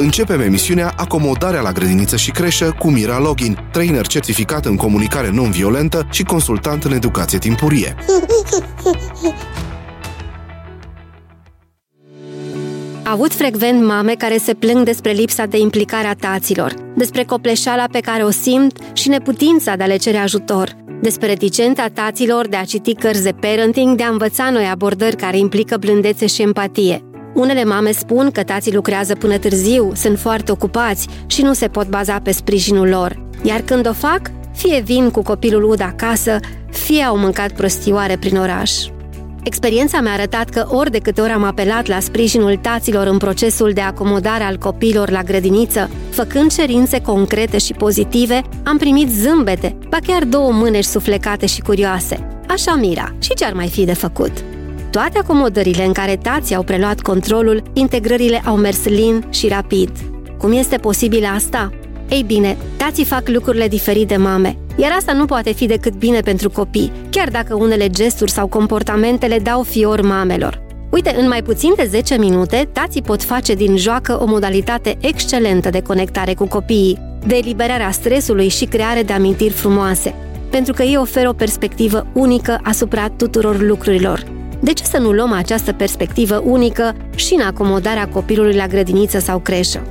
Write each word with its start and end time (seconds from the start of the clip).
Începem 0.00 0.40
emisiunea 0.40 0.92
Acomodarea 0.96 1.60
la 1.60 1.72
grădiniță 1.72 2.16
și 2.16 2.30
creșă 2.30 2.74
cu 2.78 2.90
Mira 2.90 3.18
Login, 3.18 3.58
trainer 3.72 4.06
certificat 4.06 4.64
în 4.64 4.76
comunicare 4.76 5.30
non-violentă 5.30 6.06
și 6.10 6.22
consultant 6.22 6.84
în 6.84 6.92
educație 6.92 7.38
timpurie. 7.38 7.94
Avut 13.02 13.32
frecvent 13.32 13.84
mame 13.84 14.12
care 14.12 14.36
se 14.36 14.54
plâng 14.54 14.84
despre 14.84 15.10
lipsa 15.10 15.46
de 15.46 15.58
implicare 15.58 16.06
a 16.06 16.14
taților, 16.14 16.74
despre 16.96 17.24
copleșala 17.24 17.84
pe 17.92 18.00
care 18.00 18.22
o 18.22 18.30
simt 18.30 18.78
și 18.92 19.08
neputința 19.08 19.76
de 19.76 19.82
a 19.82 19.86
le 19.86 19.96
cere 19.96 20.16
ajutor, 20.16 20.76
despre 21.00 21.26
reticența 21.26 21.88
taților 21.88 22.48
de 22.48 22.56
a 22.56 22.64
citi 22.64 22.94
cărți 22.94 23.22
de 23.22 23.32
parenting, 23.40 23.96
de 23.96 24.02
a 24.02 24.08
învăța 24.08 24.50
noi 24.50 24.68
abordări 24.70 25.16
care 25.16 25.38
implică 25.38 25.76
blândețe 25.76 26.26
și 26.26 26.42
empatie. 26.42 27.07
Unele 27.38 27.64
mame 27.64 27.92
spun 27.92 28.30
că 28.30 28.42
tații 28.42 28.74
lucrează 28.74 29.14
până 29.14 29.36
târziu, 29.36 29.92
sunt 29.94 30.18
foarte 30.18 30.52
ocupați 30.52 31.08
și 31.26 31.42
nu 31.42 31.52
se 31.52 31.68
pot 31.68 31.88
baza 31.88 32.20
pe 32.22 32.30
sprijinul 32.32 32.88
lor. 32.88 33.26
Iar 33.42 33.60
când 33.60 33.88
o 33.88 33.92
fac, 33.92 34.20
fie 34.54 34.80
vin 34.80 35.10
cu 35.10 35.22
copilul 35.22 35.62
ud 35.62 35.80
acasă, 35.80 36.38
fie 36.70 37.02
au 37.02 37.16
mâncat 37.16 37.52
prostioare 37.52 38.16
prin 38.16 38.36
oraș. 38.36 38.72
Experiența 39.42 40.00
mi-a 40.00 40.12
arătat 40.12 40.48
că 40.48 40.66
ori 40.68 40.90
de 40.90 40.98
câte 40.98 41.20
ori 41.20 41.30
am 41.30 41.42
apelat 41.42 41.86
la 41.86 42.00
sprijinul 42.00 42.56
taților 42.56 43.06
în 43.06 43.18
procesul 43.18 43.72
de 43.72 43.80
acomodare 43.80 44.44
al 44.44 44.56
copiilor 44.56 45.10
la 45.10 45.22
grădiniță, 45.22 45.90
făcând 46.10 46.52
cerințe 46.52 47.00
concrete 47.00 47.58
și 47.58 47.72
pozitive, 47.72 48.42
am 48.64 48.76
primit 48.76 49.08
zâmbete, 49.10 49.76
ba 49.88 49.98
chiar 50.06 50.24
două 50.24 50.52
mânești 50.52 50.90
suflecate 50.90 51.46
și 51.46 51.60
curioase. 51.60 52.28
Așa 52.48 52.74
mira, 52.74 53.14
și 53.18 53.34
ce 53.34 53.44
ar 53.44 53.52
mai 53.52 53.68
fi 53.68 53.84
de 53.84 53.94
făcut? 53.94 54.32
Toate 54.90 55.18
acomodările 55.18 55.84
în 55.84 55.92
care 55.92 56.16
tații 56.16 56.54
au 56.54 56.62
preluat 56.62 57.00
controlul, 57.00 57.62
integrările 57.72 58.42
au 58.44 58.56
mers 58.56 58.84
lin 58.84 59.26
și 59.30 59.48
rapid. 59.48 59.90
Cum 60.38 60.52
este 60.52 60.76
posibil 60.76 61.24
asta? 61.34 61.72
Ei 62.08 62.22
bine, 62.22 62.56
tații 62.76 63.04
fac 63.04 63.28
lucrurile 63.28 63.68
diferit 63.68 64.08
de 64.08 64.16
mame, 64.16 64.56
iar 64.76 64.92
asta 64.92 65.12
nu 65.12 65.24
poate 65.24 65.52
fi 65.52 65.66
decât 65.66 65.94
bine 65.94 66.20
pentru 66.20 66.50
copii, 66.50 66.92
chiar 67.10 67.28
dacă 67.28 67.54
unele 67.54 67.88
gesturi 67.88 68.30
sau 68.30 68.46
comportamente 68.46 69.26
le 69.26 69.38
dau 69.38 69.62
fior 69.62 70.00
mamelor. 70.00 70.66
Uite, 70.90 71.16
în 71.20 71.28
mai 71.28 71.42
puțin 71.42 71.72
de 71.76 71.86
10 71.88 72.16
minute, 72.18 72.68
tații 72.72 73.02
pot 73.02 73.22
face 73.22 73.54
din 73.54 73.76
joacă 73.76 74.18
o 74.22 74.26
modalitate 74.26 74.96
excelentă 75.00 75.70
de 75.70 75.82
conectare 75.82 76.34
cu 76.34 76.46
copiii, 76.46 76.98
de 77.26 77.36
eliberarea 77.36 77.90
stresului 77.90 78.48
și 78.48 78.64
creare 78.64 79.02
de 79.02 79.12
amintiri 79.12 79.52
frumoase, 79.52 80.14
pentru 80.50 80.72
că 80.72 80.82
ei 80.82 80.96
oferă 80.96 81.28
o 81.28 81.32
perspectivă 81.32 82.06
unică 82.12 82.60
asupra 82.62 83.08
tuturor 83.08 83.60
lucrurilor. 83.60 84.36
De 84.60 84.72
ce 84.72 84.84
să 84.84 84.98
nu 84.98 85.12
luăm 85.12 85.32
această 85.32 85.72
perspectivă 85.72 86.42
unică 86.44 86.94
și 87.14 87.34
în 87.34 87.40
acomodarea 87.40 88.08
copilului 88.08 88.54
la 88.54 88.66
grădiniță 88.66 89.18
sau 89.18 89.38
creșă? 89.38 89.82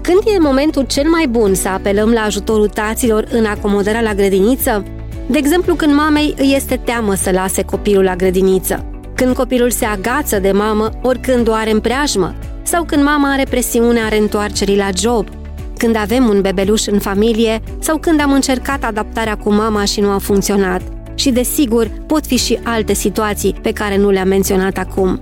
Când 0.00 0.18
e 0.34 0.38
momentul 0.38 0.84
cel 0.86 1.08
mai 1.08 1.26
bun 1.26 1.54
să 1.54 1.68
apelăm 1.68 2.10
la 2.10 2.20
ajutorul 2.20 2.68
taților 2.68 3.26
în 3.30 3.44
acomodarea 3.44 4.00
la 4.00 4.14
grădiniță? 4.14 4.84
De 5.26 5.38
exemplu, 5.38 5.74
când 5.74 5.94
mamei 5.94 6.34
îi 6.38 6.52
este 6.54 6.80
teamă 6.84 7.14
să 7.14 7.30
lase 7.30 7.62
copilul 7.62 8.04
la 8.04 8.16
grădiniță, 8.16 8.84
când 9.14 9.34
copilul 9.34 9.70
se 9.70 9.84
agață 9.84 10.38
de 10.38 10.52
mamă 10.52 10.90
oricând 11.02 11.48
o 11.48 11.52
are 11.52 11.70
în 11.70 11.80
preajmă, 11.80 12.34
sau 12.62 12.84
când 12.84 13.02
mama 13.02 13.32
are 13.32 13.44
presiunea 13.50 14.08
reîntoarcerii 14.08 14.76
la 14.76 14.88
job, 14.96 15.28
când 15.76 15.96
avem 15.96 16.28
un 16.28 16.40
bebeluș 16.40 16.86
în 16.86 16.98
familie 16.98 17.62
sau 17.78 17.98
când 17.98 18.20
am 18.20 18.32
încercat 18.32 18.84
adaptarea 18.84 19.36
cu 19.36 19.52
mama 19.52 19.84
și 19.84 20.00
nu 20.00 20.10
a 20.10 20.18
funcționat. 20.18 20.82
Și 21.14 21.30
desigur, 21.30 21.90
pot 22.06 22.26
fi 22.26 22.36
și 22.36 22.58
alte 22.62 22.92
situații 22.92 23.54
pe 23.62 23.72
care 23.72 23.96
nu 23.96 24.10
le-am 24.10 24.28
menționat 24.28 24.78
acum. 24.78 25.20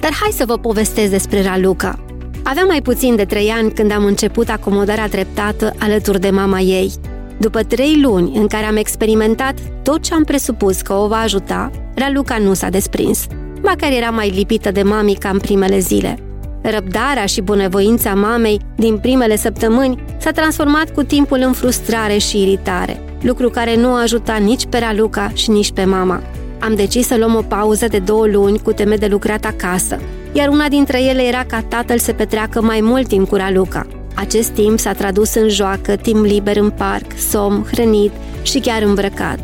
Dar 0.00 0.10
hai 0.20 0.30
să 0.32 0.44
vă 0.46 0.58
povestesc 0.58 1.10
despre 1.10 1.42
Raluca. 1.42 1.98
Aveam 2.42 2.66
mai 2.66 2.82
puțin 2.82 3.16
de 3.16 3.24
trei 3.24 3.48
ani 3.48 3.72
când 3.72 3.92
am 3.92 4.04
început 4.04 4.48
acomodarea 4.48 5.08
treptată 5.08 5.74
alături 5.78 6.20
de 6.20 6.30
mama 6.30 6.60
ei. 6.60 6.92
După 7.38 7.62
trei 7.62 8.00
luni 8.02 8.36
în 8.36 8.46
care 8.46 8.64
am 8.64 8.76
experimentat 8.76 9.58
tot 9.82 10.02
ce 10.02 10.14
am 10.14 10.24
presupus 10.24 10.80
că 10.80 10.92
o 10.92 11.06
va 11.06 11.16
ajuta, 11.16 11.70
Raluca 11.94 12.38
nu 12.38 12.54
s-a 12.54 12.68
desprins. 12.68 13.26
Măcar 13.62 13.92
era 13.92 14.10
mai 14.10 14.30
lipită 14.30 14.70
de 14.70 14.82
mami 14.82 15.14
ca 15.14 15.28
în 15.28 15.38
primele 15.38 15.78
zile. 15.78 16.25
Răbdarea 16.70 17.26
și 17.26 17.40
bunăvoința 17.40 18.14
mamei 18.14 18.60
din 18.76 18.98
primele 18.98 19.36
săptămâni 19.36 20.04
s-a 20.18 20.30
transformat 20.30 20.90
cu 20.90 21.02
timpul 21.02 21.40
în 21.44 21.52
frustrare 21.52 22.18
și 22.18 22.42
iritare, 22.42 23.00
lucru 23.22 23.50
care 23.50 23.76
nu 23.76 23.94
ajuta 23.94 24.36
nici 24.36 24.66
pe 24.66 24.78
Raluca 24.78 25.30
și 25.34 25.50
nici 25.50 25.72
pe 25.72 25.84
mama. 25.84 26.22
Am 26.60 26.74
decis 26.74 27.06
să 27.06 27.16
luăm 27.16 27.34
o 27.34 27.42
pauză 27.42 27.86
de 27.86 27.98
două 27.98 28.26
luni 28.26 28.58
cu 28.58 28.72
teme 28.72 28.96
de 28.96 29.06
lucrat 29.06 29.44
acasă, 29.44 29.98
iar 30.32 30.48
una 30.48 30.68
dintre 30.68 31.02
ele 31.02 31.22
era 31.22 31.44
ca 31.44 31.62
tatăl 31.68 31.98
să 31.98 32.12
petreacă 32.12 32.62
mai 32.62 32.80
mult 32.82 33.08
timp 33.08 33.28
cu 33.28 33.34
Raluca. 33.34 33.86
Acest 34.14 34.50
timp 34.50 34.78
s-a 34.78 34.92
tradus 34.92 35.34
în 35.34 35.48
joacă, 35.48 35.96
timp 35.96 36.24
liber 36.24 36.56
în 36.56 36.70
parc, 36.70 37.18
somn, 37.18 37.66
hrănit 37.72 38.12
și 38.42 38.58
chiar 38.58 38.82
îmbrăcat. 38.82 39.38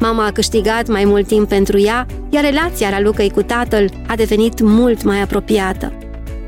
Mama 0.00 0.26
a 0.26 0.32
câștigat 0.32 0.88
mai 0.88 1.04
mult 1.04 1.26
timp 1.26 1.48
pentru 1.48 1.80
ea, 1.80 2.06
iar 2.30 2.44
relația 2.44 2.90
Ralucăi 2.90 3.30
cu 3.30 3.42
tatăl 3.42 3.90
a 4.06 4.14
devenit 4.16 4.60
mult 4.60 5.02
mai 5.02 5.20
apropiată. 5.20 5.92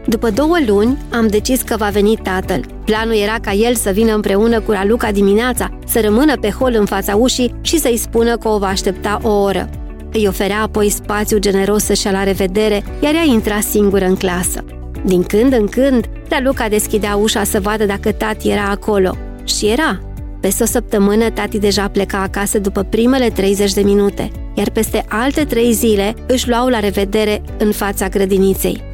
După 0.08 0.30
două 0.30 0.56
luni, 0.66 0.98
am 1.12 1.26
decis 1.26 1.62
că 1.62 1.76
va 1.76 1.88
veni 1.88 2.16
tatăl. 2.22 2.64
Planul 2.84 3.14
era 3.14 3.38
ca 3.40 3.52
el 3.52 3.74
să 3.74 3.90
vină 3.90 4.14
împreună 4.14 4.60
cu 4.60 4.70
Raluca 4.70 5.10
dimineața, 5.10 5.78
să 5.86 6.00
rămână 6.00 6.36
pe 6.40 6.50
hol 6.50 6.74
în 6.78 6.84
fața 6.84 7.16
ușii 7.16 7.54
și 7.60 7.78
să-i 7.78 7.96
spună 7.96 8.36
că 8.36 8.48
o 8.48 8.58
va 8.58 8.66
aștepta 8.66 9.20
o 9.22 9.28
oră. 9.28 9.68
Îi 10.12 10.26
oferea 10.26 10.62
apoi 10.62 10.88
spațiu 10.88 11.38
generos 11.38 11.84
să-și 11.84 12.10
la 12.10 12.22
revedere, 12.22 12.84
iar 13.00 13.14
ea 13.14 13.24
intra 13.26 13.60
singură 13.60 14.04
în 14.04 14.16
clasă. 14.16 14.64
Din 15.04 15.22
când 15.22 15.52
în 15.52 15.66
când, 15.66 16.04
Raluca 16.28 16.68
deschidea 16.68 17.16
ușa 17.16 17.44
să 17.44 17.60
vadă 17.60 17.84
dacă 17.84 18.12
tati 18.12 18.48
era 18.48 18.64
acolo. 18.70 19.16
Și 19.44 19.66
era. 19.66 20.00
Peste 20.40 20.62
o 20.62 20.66
săptămână, 20.66 21.30
tati 21.30 21.58
deja 21.58 21.88
pleca 21.88 22.22
acasă 22.22 22.58
după 22.58 22.82
primele 22.82 23.28
30 23.28 23.72
de 23.72 23.80
minute, 23.80 24.30
iar 24.54 24.70
peste 24.70 25.04
alte 25.08 25.44
trei 25.44 25.72
zile 25.72 26.14
își 26.26 26.48
luau 26.48 26.68
la 26.68 26.78
revedere 26.78 27.42
în 27.58 27.72
fața 27.72 28.08
grădiniței. 28.08 28.87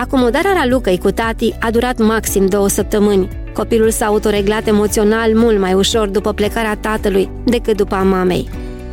Acomodarea 0.00 0.52
Ralucăi 0.52 0.98
cu 0.98 1.10
tati 1.10 1.54
a 1.58 1.70
durat 1.70 1.98
maxim 1.98 2.46
două 2.46 2.68
săptămâni. 2.68 3.28
Copilul 3.52 3.90
s-a 3.90 4.06
autoreglat 4.06 4.66
emoțional 4.66 5.34
mult 5.34 5.58
mai 5.58 5.74
ușor 5.74 6.08
după 6.08 6.32
plecarea 6.32 6.76
tatălui 6.76 7.30
decât 7.44 7.76
după 7.76 7.94
a 7.94 8.02
mamei. 8.02 8.48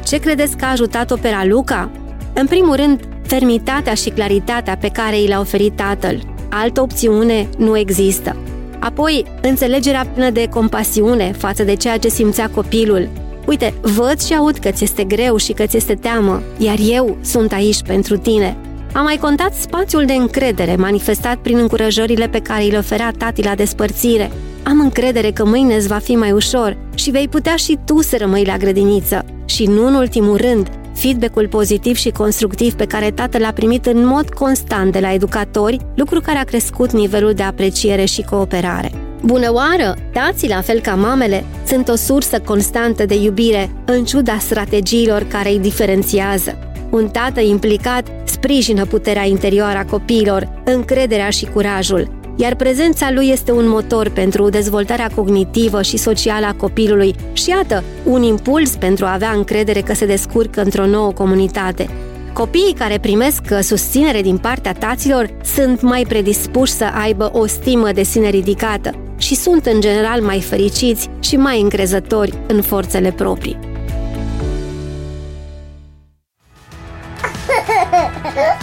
Ce 0.05 0.17
credeți 0.17 0.57
că 0.57 0.65
a 0.65 0.71
ajutat-o 0.71 1.15
pe 1.15 1.29
Raluca? 1.29 1.89
În 2.33 2.45
primul 2.45 2.75
rând, 2.75 2.99
fermitatea 3.21 3.93
și 3.93 4.09
claritatea 4.09 4.77
pe 4.77 4.87
care 4.87 5.19
i 5.19 5.27
le-a 5.27 5.39
oferit 5.39 5.75
tatăl. 5.75 6.21
Altă 6.49 6.81
opțiune 6.81 7.49
nu 7.57 7.77
există. 7.77 8.35
Apoi, 8.79 9.25
înțelegerea 9.41 10.07
plină 10.13 10.29
de 10.29 10.47
compasiune 10.49 11.31
față 11.37 11.63
de 11.63 11.75
ceea 11.75 11.97
ce 11.97 12.07
simțea 12.07 12.49
copilul. 12.49 13.09
Uite, 13.45 13.73
văd 13.81 14.21
și 14.21 14.33
aud 14.33 14.57
că 14.57 14.71
ți 14.71 14.83
este 14.83 15.03
greu 15.03 15.37
și 15.37 15.53
că 15.53 15.65
ți 15.65 15.77
este 15.77 15.93
teamă, 15.93 16.41
iar 16.57 16.77
eu 16.89 17.17
sunt 17.21 17.51
aici 17.51 17.81
pentru 17.81 18.17
tine. 18.17 18.57
Am 18.93 19.03
mai 19.03 19.17
contat 19.17 19.53
spațiul 19.53 20.05
de 20.05 20.13
încredere 20.13 20.75
manifestat 20.75 21.37
prin 21.37 21.57
încurajările 21.57 22.27
pe 22.27 22.39
care 22.39 22.63
îi 22.63 22.69
le 22.69 22.77
oferea 22.77 23.11
tati 23.17 23.43
la 23.43 23.55
despărțire. 23.55 24.31
Am 24.63 24.79
încredere 24.79 25.31
că 25.31 25.45
mâine 25.45 25.75
îți 25.75 25.87
va 25.87 25.97
fi 25.97 26.15
mai 26.15 26.31
ușor 26.31 26.77
și 26.95 27.09
vei 27.09 27.27
putea 27.27 27.55
și 27.55 27.77
tu 27.85 28.01
să 28.01 28.17
rămâi 28.19 28.45
la 28.45 28.57
grădiniță. 28.57 29.25
Și 29.45 29.65
nu 29.65 29.87
în 29.87 29.93
ultimul 29.93 30.37
rând, 30.37 30.69
feedback-ul 30.93 31.47
pozitiv 31.47 31.95
și 31.95 32.09
constructiv 32.09 32.73
pe 32.73 32.85
care 32.85 33.11
tatăl 33.11 33.41
l-a 33.41 33.51
primit 33.51 33.85
în 33.85 34.05
mod 34.05 34.29
constant 34.29 34.91
de 34.91 34.99
la 34.99 35.13
educatori, 35.13 35.77
lucru 35.95 36.21
care 36.21 36.37
a 36.37 36.43
crescut 36.43 36.91
nivelul 36.91 37.33
de 37.33 37.43
apreciere 37.43 38.05
și 38.05 38.21
cooperare. 38.21 38.91
Bună 39.23 39.53
oară! 39.53 39.95
Tații, 40.13 40.49
la 40.49 40.61
fel 40.61 40.79
ca 40.79 40.95
mamele, 40.95 41.45
sunt 41.65 41.87
o 41.87 41.95
sursă 41.95 42.39
constantă 42.39 43.05
de 43.05 43.15
iubire, 43.15 43.71
în 43.85 44.05
ciuda 44.05 44.37
strategiilor 44.39 45.23
care 45.23 45.49
îi 45.49 45.59
diferențiază. 45.59 46.66
Un 46.89 47.07
tată 47.07 47.39
implicat 47.39 48.07
sprijină 48.23 48.85
puterea 48.85 49.25
interioară 49.25 49.77
a 49.77 49.85
copiilor, 49.85 50.61
încrederea 50.65 51.29
și 51.29 51.45
curajul, 51.45 52.17
iar 52.35 52.55
prezența 52.55 53.11
lui 53.11 53.29
este 53.29 53.51
un 53.51 53.67
motor 53.67 54.09
pentru 54.09 54.49
dezvoltarea 54.49 55.09
cognitivă 55.15 55.81
și 55.81 55.97
socială 55.97 56.45
a 56.45 56.53
copilului 56.53 57.15
și, 57.33 57.49
iată, 57.49 57.83
un 58.03 58.23
impuls 58.23 58.75
pentru 58.75 59.05
a 59.05 59.13
avea 59.13 59.31
încredere 59.31 59.81
că 59.81 59.93
se 59.93 60.05
descurcă 60.05 60.61
într-o 60.61 60.85
nouă 60.85 61.11
comunitate. 61.11 61.89
Copiii 62.33 62.73
care 62.77 62.97
primesc 62.97 63.43
susținere 63.61 64.21
din 64.21 64.37
partea 64.37 64.73
taților 64.73 65.29
sunt 65.43 65.81
mai 65.81 66.05
predispuși 66.07 66.71
să 66.71 66.85
aibă 66.93 67.31
o 67.33 67.45
stimă 67.45 67.91
de 67.91 68.03
sine 68.03 68.29
ridicată 68.29 68.91
și 69.17 69.35
sunt 69.35 69.65
în 69.65 69.79
general 69.79 70.21
mai 70.21 70.41
fericiți 70.41 71.09
și 71.19 71.35
mai 71.35 71.61
încrezători 71.61 72.33
în 72.47 72.61
forțele 72.61 73.11
proprii. 73.11 73.59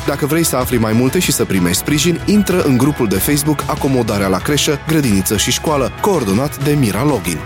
Dacă 0.07 0.27
vrei 0.27 0.45
să 0.45 0.57
afli 0.57 0.79
mai 0.79 0.93
multe 0.93 1.19
și 1.19 1.33
să 1.33 1.45
primești 1.45 1.79
sprijin, 1.79 2.21
intră 2.25 2.63
în 2.63 2.77
grupul 2.77 3.09
de 3.09 3.17
Facebook 3.17 3.65
Acomodarea 3.67 4.29
la 4.29 4.39
creșă, 4.39 4.79
grădiniță 4.87 5.37
și 5.37 5.51
școală, 5.51 5.93
coordonat 6.01 6.65
de 6.65 6.73
Mira 6.73 7.05
Login. 7.05 7.39